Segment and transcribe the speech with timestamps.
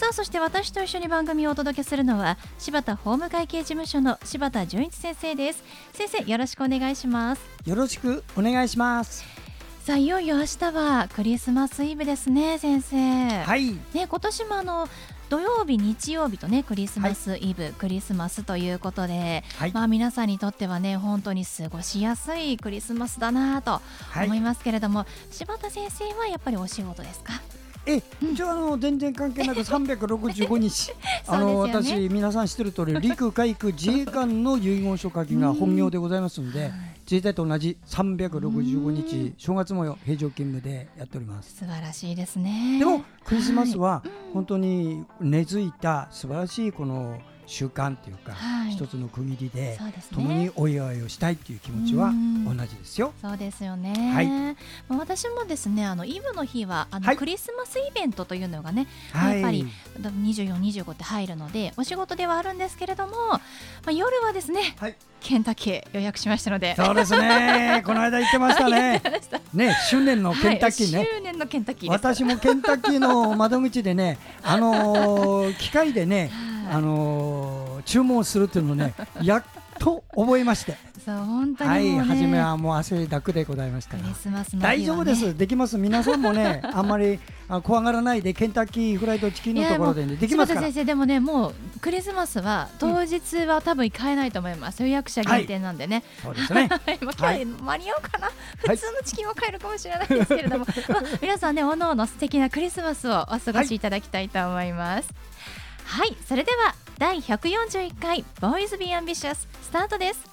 [0.00, 5.62] さあそして私と一緒に番組をお届けするのは柴田法務会計事務所の柴田純一先生です。
[5.92, 7.42] 先生よろしくお願いします。
[7.66, 9.22] よろしくお願いします。
[9.84, 12.96] さあいよいよ明日はクリスマスイブですね先生。
[13.44, 13.72] はい。
[13.92, 14.88] ね今年もあの
[15.28, 23.82] 土曜日日曜日とねクリスマスイブ、はい、クリスマスということで、はい、まあ皆さんにとってはね本当に過ごしやすいクリスマスだなと
[24.16, 27.34] 思いますけれども、はい、柴田先生はやっぱりお仕事ですか？
[27.86, 28.02] え、
[28.34, 30.92] じゃあ、あの全然関係なく365日。
[31.26, 36.70] あの、ね、私皆さん知ってる通り 陸海空自衛官の遺言書書きが本業でございますので、
[37.02, 41.56] 自衛隊と同じ365日正月も平常勤務でやっております。
[41.56, 42.78] 素晴らしいですね。
[42.78, 47.18] でもクリスマスは本当に根付いた素晴らしいこの
[47.50, 49.78] 習慣というか、はい、一つの区切りで、ね、
[50.14, 52.12] 共にお祝いをしたいという気持ちは
[52.46, 53.12] 同じですよ。
[53.20, 53.92] そうですよね。
[54.14, 54.28] はい、
[54.88, 59.66] まあ私もですねあのイブの日はあの、はい、クリスマスイベントというのがね、はい、やっぱり
[60.00, 63.40] 24、25って入るのでお仕事ではあるんですけれども、ま
[63.86, 66.76] あ夜はですね、はい、ケンタッキー予約しましたので。
[66.76, 67.82] そうですね。
[67.84, 69.02] この間言ってましたね。
[69.52, 71.08] ね、周年のケンタッキーね。
[71.16, 76.30] 周年のケンタッキー私もケンタッキーの窓口でね、あのー、 機械でね。
[76.70, 79.44] あのー、注文するっていうのをね やっ
[79.80, 80.76] と覚えまして。
[81.04, 83.96] そう本当に、ね、はい初めはもう汗だくでございました
[84.58, 85.34] 大丈夫です。
[85.36, 85.78] できます。
[85.78, 87.18] 皆さんもね あんまり
[87.48, 90.66] あ怖がらないでケンタッキーフライドチキンのところで、ね、できますから。
[90.66, 90.84] 先生。
[90.84, 96.68] でもねもうクリスマスは当日は多分買えないと思います、うん、予約者限定なんでね、はい、そうですね。
[97.00, 105.08] まあ、はい、間に合うかな、普通のチキンを買えるかもしれないですけれども、まあ、皆さんねおのおの素敵なクリスマスをお過ごしいただきたいと思います、
[105.90, 110.24] はいそれでは第141回ボーイズビーアンビシャススタートです。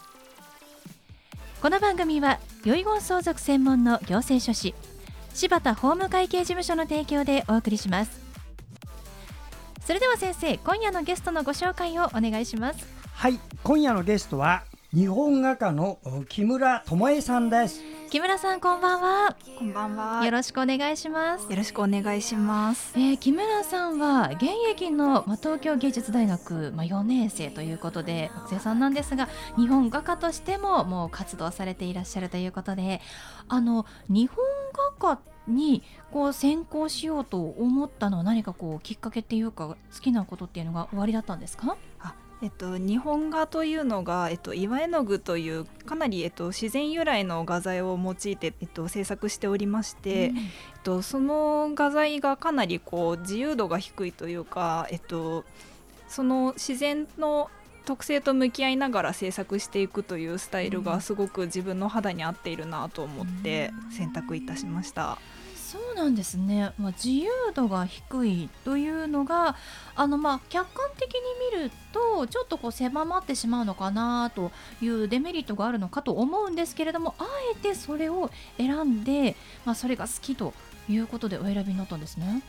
[1.63, 4.75] この番組は遺言相続専門の行政書士
[5.34, 8.22] 柴田法務会計事務所の提供でお送りします。
[9.84, 12.88] それでは先生今夜のゲストのご紹介をお願いします。
[13.13, 14.63] はい今夜のゲストは
[14.97, 17.84] 日本画家の木村智恵さんです。
[18.09, 19.35] 木村さんこんばんは。
[19.59, 20.25] こんばんは。
[20.25, 21.47] よろしくお願いします。
[21.52, 22.94] よろしくお願いします。
[22.96, 33.00] えー、木村さんは現役の、まあ、東京芸術大学、まあ、4年生ということで学生さんなんですが日本画家としてももう活動されていらっしゃるということで
[33.50, 34.44] あの日本
[35.00, 41.78] 画家にこう専攻しようと思ったのは何かこうきっかけっていうか好きなことっていうのが終わりだったんですか？
[42.00, 50.44] あえっと、日本画というのが、えっと、岩絵の具というかなり、えっと、自然由来の画材を用いて、えっと、制作しておりまして、うん、えっ
[50.84, 55.46] と、その画材がかなりこう自由度が低いというか、えっと、
[56.08, 57.50] その自然の
[57.86, 65.18] 特性と向き合いながら制作していくというスタイルがすごく自分の肌に合っているなと思って選択いたしました。
[65.31, 65.37] うん
[65.67, 69.57] そうなんですね、まあ、自由度が低いというのが
[69.97, 71.19] あのまあ客観的に
[71.57, 79.35] 見るとちょっとこう狭まってしまうのかなというデメリットがあるのかと思うんですけれどもあえてそれを選んで、
[79.66, 80.53] まあ、それが好きと
[80.88, 82.44] いうことでお選びになったんですね。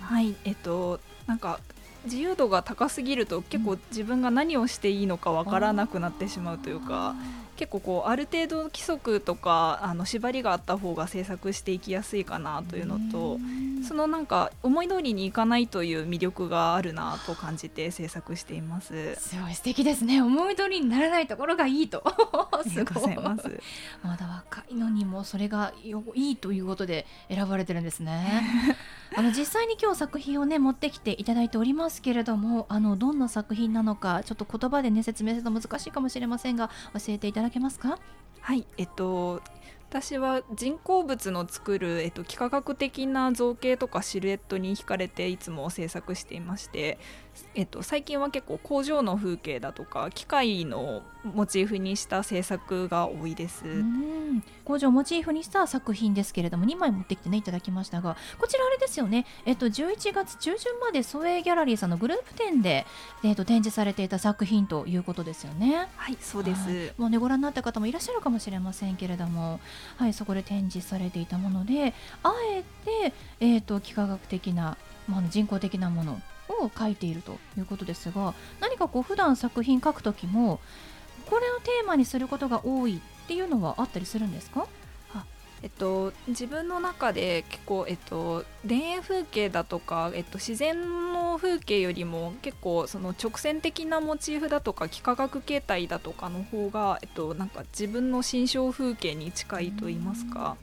[0.00, 0.36] はい。
[0.44, 1.58] えっとなんか
[2.04, 7.14] 自由度が高すぎると結構自分が何をしていいのかわからなくなってしまうというか、
[7.56, 13.38] 結構こうある程度規則とかあの縛りがあった方が制作していきやすいかなというのと
[13.86, 19.16] そのなんか思い通りにいかないという魅力があるなと感じて制作しています。
[19.16, 20.22] すごい素敵ですね。
[20.22, 22.02] 思い通りにならないところがいいと。
[22.68, 23.16] すごい。
[23.16, 23.60] ます
[24.02, 25.72] まだ若いのにもそれが
[26.14, 28.76] いいということで選ばれてるんですね
[29.14, 37.98] あの実際に今日作品をね持ってきていただいておりますけれどもあのどんな作品なのかちょっと言葉でね説明すると難しいかもしれませんが教えていただけますか？
[38.40, 39.42] はいえっと
[39.92, 46.98] 私は人工物の作る、えっと、幾何学的な造形とかシルエットに惹かれていつも制作していまして、
[47.54, 53.64] えっと、最近は結構工場の風景だとか機械のモチーフにした制作が多いです。
[54.64, 62.86] 工場をモチーフにした作品ですけれども2枚持ってきてねいただきましたがこちらあれですよね、えっと、11月中旬までソエギャラリーさんのグループ展で、
[63.22, 65.88] えっと、展示されていた作品ということですよね。
[65.96, 66.94] はいそうです。
[66.96, 69.60] もうねご覧になった方もいらっしゃるかもしれませんけれども
[69.96, 72.62] はい、そこで展示されていたものであえ
[73.08, 74.76] て、えーと、幾何学的な、
[75.08, 80.60] まあ、人工的なものを描いているということですが何かこう普段作品描く時も
[81.26, 84.66] これをテーマにすることが多いっていうのはあったりするんですか？
[85.62, 100.56] えっと、自分の中で結構、えっと、田園風景だとか、えっと、自然の風景よりも結構その直線的なモチーフだとか幾何学形態だとかの方が、えっと、なんか自分の心象風景に近いと言いますか、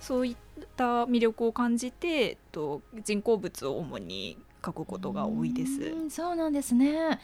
[0.00, 0.36] そういっ
[0.76, 5.80] た魅力を感じて、えっと、人工物を主に書くことが多いです。
[5.80, 7.18] うそうなんですね。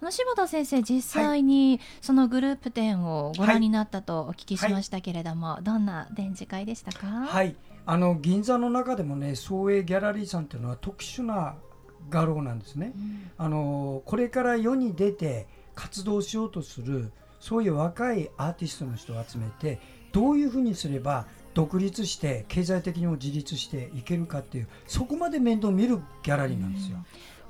[0.00, 7.06] あの柴田先生実際にそのグループ展をご覧になったとお聞きしましたけれども、はい、どんな展示会でしたか？
[7.06, 7.54] はい、
[7.86, 11.54] あの銀座の中でもね、総営ギャラリーさんというのは特殊な
[12.10, 12.92] 画廊なんですね。
[12.96, 19.80] うん、あのこれから世に出て活動しようとするそういう若いアーティストの人を集めて
[20.10, 21.26] どういうふうにすれば
[21.58, 26.98] 独立して経済的にも自立していけるかっていうそこまで面倒見るギャラリーなんですよ。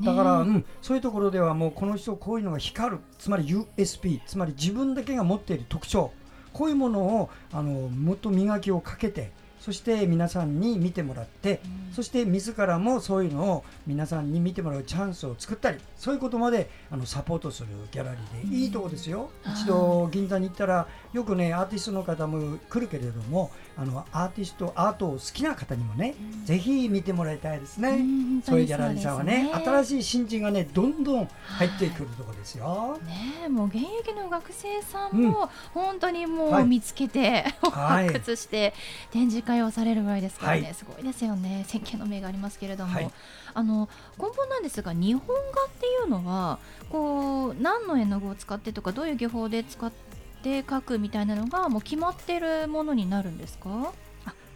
[0.00, 2.98] だから、うん、そういうところではもうこの人こういうのが光る。
[3.18, 6.10] つまり USP つまり自分だけが持っている特徴。
[6.54, 9.30] こういうものをあのもっと磨きをかけて
[9.68, 11.60] そして皆さんに見てもらって、
[11.90, 27.92] うん、そして自らもそういうのを皆さんに見てもらうチャンスを作ったりそういうことまであのサポートするギャラリーで、いいとこですよ、一度銀座に行ったらよくねアーティストの方も来るけれどもあのアーティストアートを好きな方にもね、うん、ぜひ見てもらいたいですね、う
[28.38, 32.98] ん、そういうギャラリーさんはね、ね、新しい新人がねどんどん入ってくるところですよ。
[33.06, 38.72] ねもう現役の学生さんも本当にもう見つけて、はい、 発掘して
[39.10, 41.64] 展示会をされるぐらいですからね、はい、すごいですよね。
[41.68, 43.10] 先見の目がありますけれども、はい、
[43.54, 43.88] あの
[44.18, 46.58] 根本なんですが日本画っていうのは
[46.90, 50.08] こう何の絵の具を使ってとかどういう技法で使って
[50.38, 53.92] で書くみたいなのがもう決まってるものになるんですか？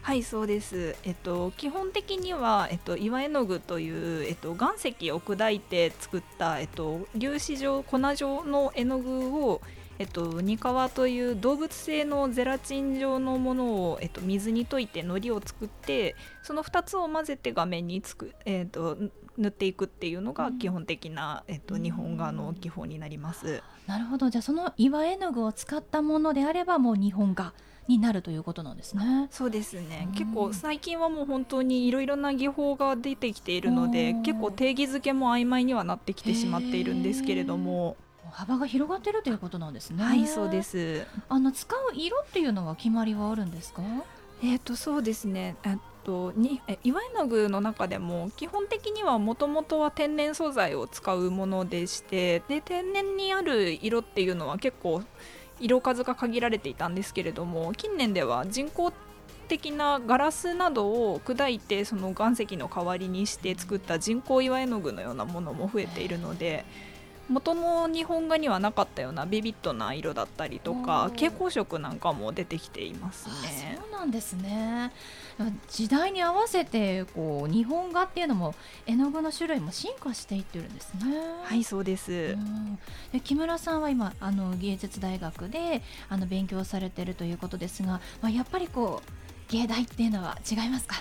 [0.00, 9.60] はいそうです、えっと、基本的には、えっと、岩絵の具という、えっと、岩石を砕いて作った、えっと、粒子状粉状の絵の具を、
[10.02, 18.98] えっと、ニカワという動物性のゼラチン状のものを、えっと、水に溶いて糊を作ってその2つを混ぜて画面につく、えっと、
[19.38, 23.62] 塗っていくっていうのが基本的な、えっと、日本画の技法になります。
[23.86, 27.52] なるほどじゃあその岩絵の具を使ったものであればもう日本画
[27.86, 29.28] になるということなんですね。
[29.30, 30.08] そうですね。
[30.16, 37.96] 結構最近はもう本当にいろいろな技法が出てきているので、結構定義づけも曖昧にはなってきてしまっているんですけれども。
[38.32, 40.02] 幅が広がってるということなんですね。
[40.02, 41.06] はい、そうです。
[41.28, 43.82] あの使う色っていうのは決まりはあるんですか？
[44.42, 45.56] えっ、とそうですね。
[45.62, 55.02] えっとにえ岩絵の具の中でも基本的にはもともとは天然素材を使うものでして、で天然にある色っていうのは結構
[55.60, 58.92] 色数が限られていたんですけれども近年では人工
[59.46, 66.64] 的なガラスなどを砕いてその岩石の代わりにして作った人工岩絵の具のようなものも増えているので
[67.28, 73.78] 元の日本画にはなかったようなビビッドな色だったりとか蛍光色なんかも出てきていますね。
[73.80, 74.92] そうなんですね
[75.70, 78.54] 時代に合わせてこう日本画っていうのも
[78.86, 81.00] 絵の具の種類も進化していってるんですね。
[81.44, 82.36] はいそうです。
[83.12, 89.00] で木村さんは今あの芸術大学であの勉強されてるということですが、まあ、やっぱりこ
[89.48, 90.96] う芸大っていうのは違いますか？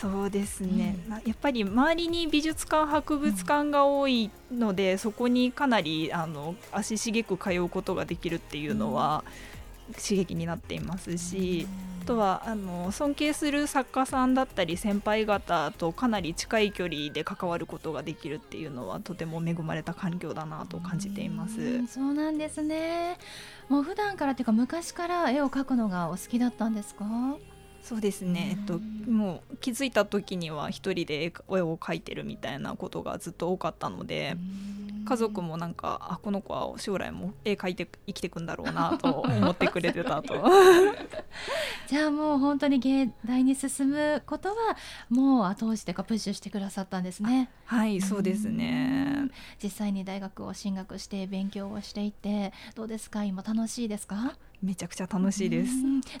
[0.00, 9.24] そうですね、うん、やっぱり周りに美術館博物館が多いので、うん、そこにかなりあの足しげく通うことができるっていうのは
[9.94, 21.86] 刺激になっていますし、うん、あとはあの尊敬する作家さんだったり先輩方とかなり近い距離で関わることができるっていうのはとても恵まれた環境だなと感じています。
[21.86, 23.16] そうなんですね。
[23.68, 27.04] もう普段からっていうか昔から絵を描くのがお好きだったんですか？
[27.88, 31.28] そうですね、えっと、もう気づいた時には一人で絵
[31.60, 34.36] を描いてるみたいなことがずっと多かったので
[35.04, 40.34] 家族もなんかあこの子は将来も絵描いて生きていくんだろうなと 思ってくれてたと。
[41.86, 44.56] じゃあもう本当に芸大に進むことは
[45.08, 47.48] もう後押しというかプッシュしてくださったんですね。
[47.66, 49.30] はいそうですね。
[49.62, 53.22] 実際に大学を進学して勉強をしていてどうですか？
[53.22, 54.36] 今楽しいですか？
[54.62, 55.72] めちゃくちゃ楽しいです。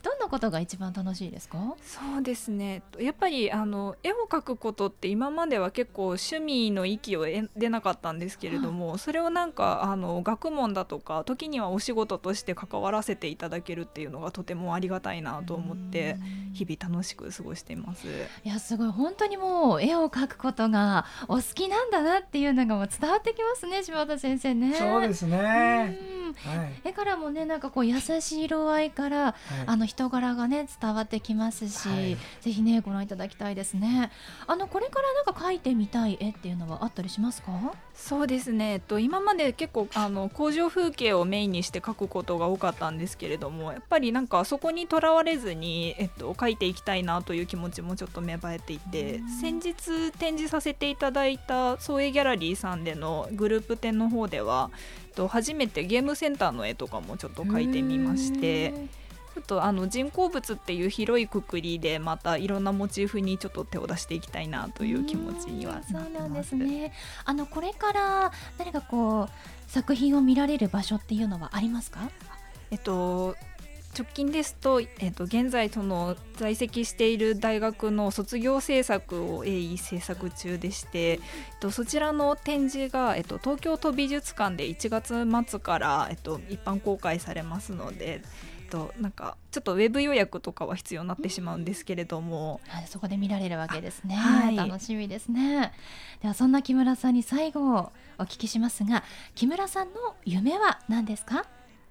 [0.02, 1.58] どんなことが一番楽しいですか？
[1.82, 2.82] そうですね。
[2.98, 7.24] やっぱりあの絵を描くことって今までは結構趣味の域を
[7.56, 16.16] 出なかったんですけれども、それをなんかあの学問だとか時にはお仕事として関わらせていただけるっていうのがとてもありがたいなと思って
[16.52, 18.06] 日々楽しく過ごしています。
[18.44, 24.74] いやすごい本当にもう絵を描くことがお好きなんだなっていうのがもう伝わってきますね柴田先生ね。
[24.74, 26.16] そうですね。
[26.44, 29.34] はい、絵からもねなんかこう優ししい色合いから、はい、
[29.66, 34.10] あの人柄がね伝わってきますし、はい、ぜひねご覧いただきたいですね。
[34.46, 37.52] あのこれからなんか描いてみたい絵っていうのはあったりしますか？
[37.94, 54.70] そうですね、えっと、今まで結構あの工場風景をメインにして描くことが多かったんですけれどもやっぱりなんかそこにとらわれずに、えっと、描いていきたいなという気持ちもちょっと芽生えていて先日展示させていただいた創営ギャラリーさんでのグループ展の方では、
[55.16, 58.72] と、初めてゲームセンターの絵とかもちょっと描いてみまして。
[59.36, 66.90] ちょっとあの人工物っていう広いくくりでまたいろんなモチーフにちょっと手を出していきたいなという気持ちにはそうなんですね。
[67.26, 72.08] あのこれから何かこう作品を見られる場所っていうのはありますか？
[72.70, 73.36] えっと
[73.96, 81.20] 直近ですと,、えっと現在その在籍している大学の卒業制作を鋭意制作中でして、えっ
[81.60, 88.22] と、そちらの展示が、えっと、東京都美術館で1月末から、えっと、一般公開されますので、
[88.66, 95.72] となんかちょっとウェブ予約とかは必要になってしまうんですけれども、はい、そこで見られるわけですね、はい、楽しみですね。
[96.20, 101.46] ではそんな木村さんに最後お聞きしますが木村さんの夢は何ですか？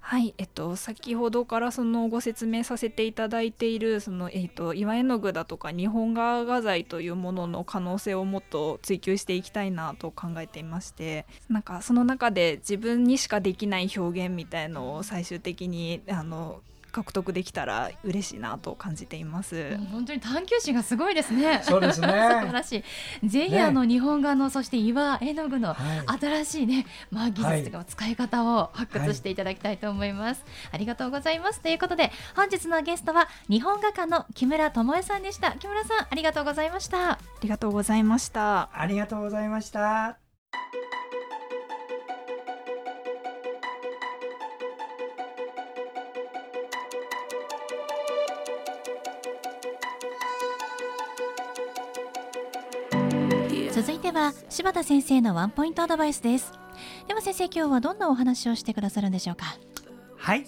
[0.07, 16.61] はい、えっと、先ほどからそのご説明させていただいているその、えっと、岩絵の具だとか日本画画材というものの可能性をもっと追求していきたいなと考えていましてなんかその中で自分にしかできない表現みたいのを最終的にあの
[16.95, 19.77] 獲得できたら嬉しいなと感じています。
[19.91, 21.59] 本当に探求心がすごいですね。
[21.61, 22.07] そうですね。
[22.39, 22.83] 素晴らし
[23.21, 23.27] い。
[23.27, 25.75] ぜひ、あの日本画のそして岩絵の具の
[26.07, 30.45] 新しいね、まあ技術とか使い方を発掘していただきたいと思います。
[30.71, 31.59] ありがとうございます。
[31.59, 35.51] ということで本日のゲストは日本画家の木村智恵さんでした。
[35.51, 37.11] 木村さんありがとうございました。
[37.11, 38.69] ありがとうございました。
[38.73, 40.17] ありがとうございました。
[53.75, 56.53] 続いては柴田先生のワンポイントアドバイスです。
[57.09, 59.57] では先生今日はどんなお話をしてくださるんでしょうか？
[60.15, 60.45] はい、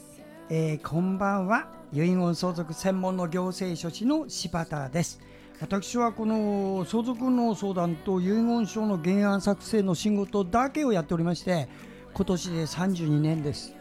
[0.49, 1.67] えー、こんばんは。
[1.91, 5.19] 遺言相続専門の行政書士の柴田です。
[5.59, 11.67] 私はこの相続の相談と遺言書の原案作成の仕事だけをやっておりまして
[12.13, 13.75] 今年で32年です。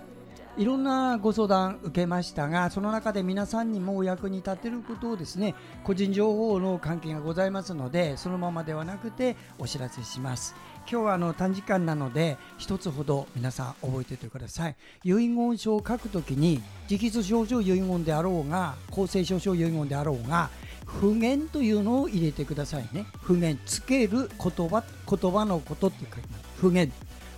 [0.59, 10.55] いろんなご相談受けましたがその中で皆さんにもお役に立てることをですね個人情報の関係がございますのでそのままではなくてお知らせします。
[10.91, 14.77] 今日はあの短時間なので一つほど皆さん覚えておいてください。
[15.05, 20.49] 遺言書を書くときに直筆証書遺言であろうが公正証書遺言であろうが
[20.87, 23.05] 不言というのを入れてくださいね。
[23.21, 26.91] 不言つける言葉言葉のことって書きます不言。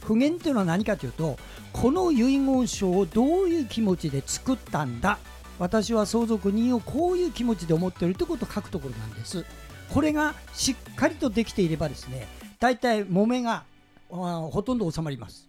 [0.09, 1.39] 不言というのは何かというと
[1.71, 5.19] この遺言書をどういう気持ちで作ったんだ。
[5.59, 9.45] 私は相続人をこういう気持ちで思っているということを書くところなんです。
[9.93, 12.27] これがしっかりとできていればですね
[12.59, 13.65] 大体揉めが
[14.09, 15.48] ほとんど収まります。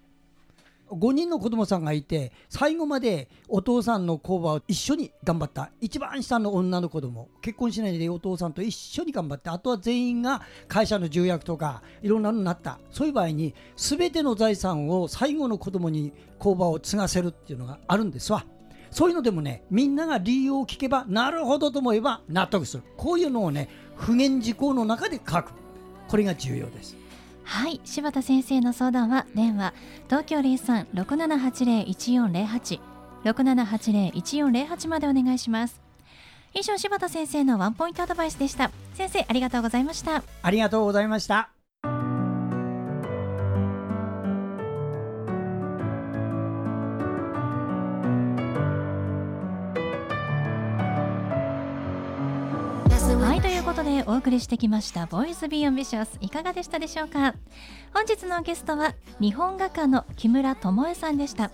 [0.92, 5.72] 5人の子供さんがいて最後までお父さんの工場を一緒に頑張った。
[5.82, 7.30] 一番下の女の子供。
[7.42, 9.50] 結婚しないでお父さんと一緒に頑張って。
[9.50, 12.80] あとは全員が会社の重役とかいろんなのになった。
[12.92, 18.46] そういう場合に全ての財産を最後の子供に工場を継がせるっていうのがあるんですわ。
[18.92, 22.84] そういうのでもねみんなが理由を聞けばなるほどと思えば納得する。
[22.98, 25.52] こういうのをね不言事項の中で書く。
[26.08, 26.98] これが重要です。
[27.50, 29.74] はい柴田先生の相談は電話
[30.08, 32.80] 東京0367801408
[33.26, 35.82] 6780-1408までお願いします。
[36.54, 38.70] 以上柴田先生のワンポイントアドバイスでした。
[38.94, 40.24] 先生ありがとうございました。
[40.44, 41.50] ありがとうございました。
[53.80, 57.34] ことでお送りしてきました「ボーイズ・ビー・アンビシャス」いかがでしたでしょうか？
[57.94, 61.50] 本日のゲストは日本画家の木村智恵さんでした。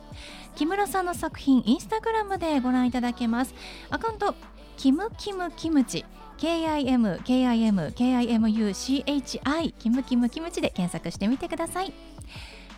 [0.56, 3.54] 木村さんの作品インスタグラムでご覧いただけます。
[3.92, 4.34] アカウント
[4.76, 6.04] キムキムキムチ
[6.40, 11.94] KIM KIM KIMUCHI キムキムキムチで検索してみてください。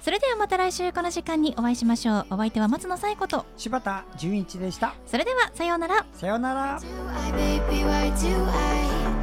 [0.08, 2.28] それではまた来週この時間にお会いしましょう。
[2.30, 3.46] お相手は松野紗友子と。
[3.58, 4.96] 柴田純一でした。
[5.06, 6.06] それではさようなら。
[6.14, 6.80] さようなら。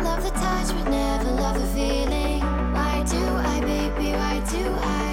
[0.03, 2.43] Love the touch but never love the feeling?
[2.75, 4.61] Why do I baby why do
[5.01, 5.04] I